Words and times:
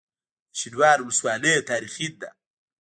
د 0.51 0.53
شینوارو 0.59 1.03
ولسوالۍ 1.07 1.53
تاریخي 1.69 2.07
ده 2.21 2.29